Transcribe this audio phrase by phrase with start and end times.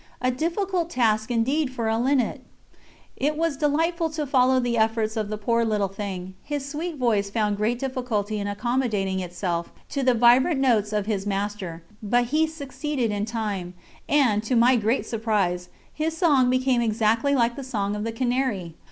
[0.19, 2.41] A difficult task indeed for a linnet!
[3.15, 7.29] It was delightful to follow the efforts of the poor little thing; his sweet voice
[7.29, 12.47] found great difficulty in accommodating itself to the vibrant notes of his master, but he
[12.47, 13.75] succeeded in time,
[14.09, 18.73] and, to my great surprise, his song became exactly like the song of the canary.